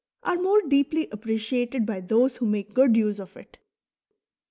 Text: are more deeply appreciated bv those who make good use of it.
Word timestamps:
are 0.23 0.37
more 0.37 0.63
deeply 0.67 1.07
appreciated 1.11 1.85
bv 1.85 2.07
those 2.07 2.37
who 2.37 2.45
make 2.47 2.73
good 2.73 2.97
use 2.97 3.19
of 3.19 3.37
it. 3.37 3.59